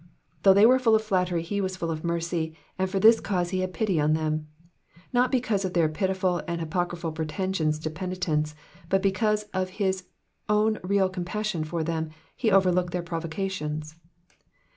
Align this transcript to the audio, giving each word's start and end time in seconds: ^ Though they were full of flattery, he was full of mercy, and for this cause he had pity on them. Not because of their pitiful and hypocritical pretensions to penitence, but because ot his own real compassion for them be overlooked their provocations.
^ 0.01 0.03
Though 0.41 0.55
they 0.55 0.65
were 0.65 0.79
full 0.79 0.95
of 0.95 1.03
flattery, 1.03 1.43
he 1.43 1.61
was 1.61 1.77
full 1.77 1.91
of 1.91 2.03
mercy, 2.03 2.55
and 2.79 2.89
for 2.89 2.99
this 2.99 3.19
cause 3.19 3.51
he 3.51 3.59
had 3.59 3.71
pity 3.71 3.99
on 3.99 4.13
them. 4.13 4.47
Not 5.13 5.31
because 5.31 5.63
of 5.63 5.73
their 5.73 5.87
pitiful 5.89 6.41
and 6.47 6.59
hypocritical 6.59 7.11
pretensions 7.11 7.77
to 7.77 7.91
penitence, 7.91 8.55
but 8.89 9.03
because 9.03 9.45
ot 9.53 9.69
his 9.69 10.05
own 10.49 10.79
real 10.81 11.07
compassion 11.07 11.63
for 11.63 11.83
them 11.83 12.09
be 12.41 12.51
overlooked 12.51 12.93
their 12.93 13.03
provocations. 13.03 13.95